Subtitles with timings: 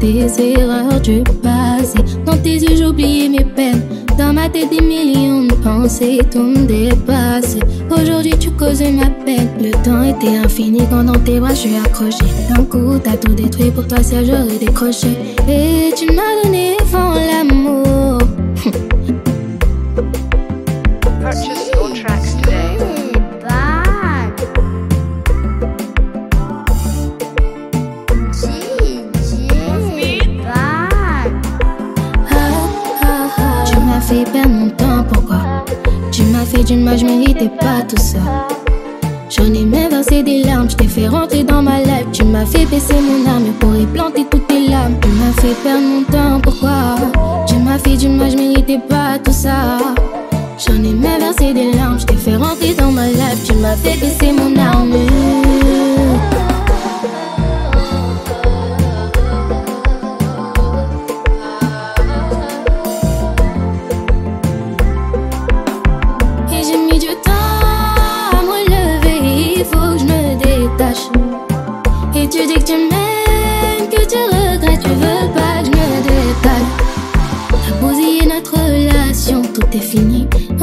[0.00, 1.98] tes erreurs du passé.
[2.24, 3.97] Dans tes yeux, j'oubliais mes peines.
[4.18, 7.56] Dans ma tête, des millions de pensées, tout me dépasse.
[7.88, 9.48] Aujourd'hui, tu causes ma peine.
[9.60, 12.24] Le temps était infini quand dans tes bras, je suis accroché.
[12.48, 15.16] D'un coup, t'as tout détruit, pour toi, ça j'aurais décroché.
[15.48, 17.77] Et tu m'as donné vent l'amour.
[34.08, 35.40] Fait perdre mon temps, pourquoi?
[36.10, 38.18] Tu m'as fait du mal, je méritais pas tout ça.
[39.28, 42.06] J'en ai même versé des larmes, je t'ai fait rentrer dans ma life.
[42.12, 44.96] Tu m'as fait baisser mon âme pour y planter toutes tes lames.
[45.02, 46.96] Tu m'as fait perdre mon temps, pourquoi?
[47.46, 49.76] Tu m'as fait du mal, je méritais pas tout ça.
[50.58, 53.44] J'en ai même versé des larmes, je t'ai fait rentrer dans ma life.
[53.44, 54.57] Tu m'as fait baisser mon armure.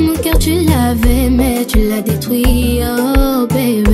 [0.00, 3.87] Mon cœur tu l'avais, mais tu l'as détruit, oh baby.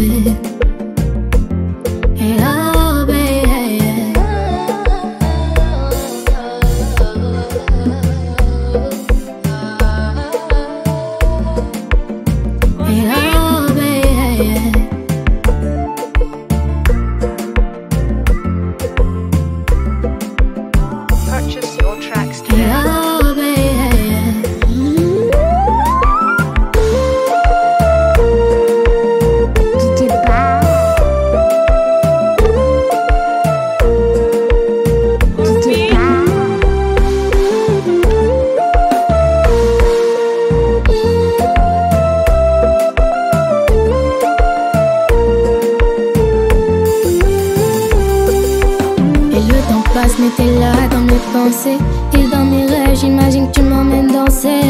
[51.66, 54.60] Et dans mes rêves, j'imagine que tu m'emmènes danser.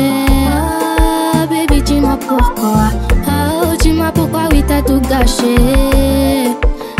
[0.48, 2.90] Ah, baby, dis-moi pourquoi.
[3.26, 5.56] Oh, dis-moi pourquoi, oui, t'as tout gâché.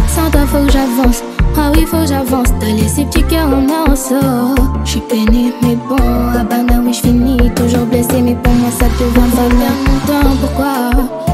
[0.08, 1.22] Sans toi, faut que j'avance.
[1.56, 2.48] Ah oui, faut que j'avance.
[2.58, 4.54] T'as laissé petit cœur en morceaux.
[4.84, 5.96] J'suis peiné, mais bon,
[6.36, 7.50] ah bah non, oui, j'finis.
[7.54, 10.36] Toujours blessé, mais pour moi, ça te va pas mon temps.
[10.40, 10.90] Pourquoi?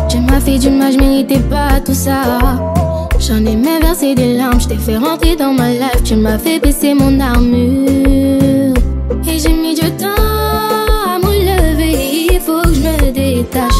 [0.08, 2.22] Tu m'as fait du mal, j'méritais pas tout ça.
[3.30, 6.36] J'en ai même versé des larmes, je t'ai fait rentrer dans ma life, tu m'as
[6.36, 8.74] fait baisser mon armure.
[9.24, 13.70] Et j'ai mis du temps à me lever, il faut que je me détache.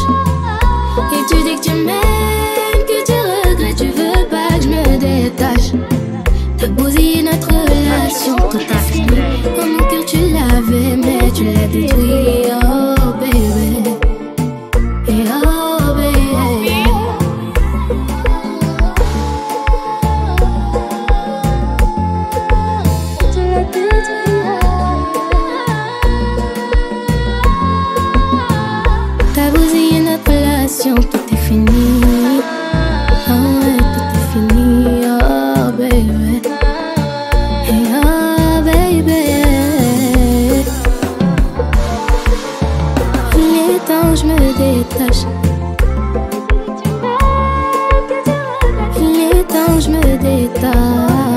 [1.11, 4.97] Et tu dis que tu m'aimes, que tu regrettes, tu veux pas que je me
[4.97, 5.73] détache.
[6.57, 8.37] T'as bousillé notre relation,
[44.13, 45.25] Je me détache.
[48.99, 49.45] Il
[49.89, 51.30] me détache.